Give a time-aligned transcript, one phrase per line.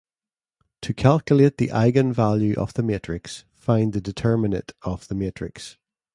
[0.81, 5.77] To calculate the eigenvalue of the matrix, find the determinate of the matrix.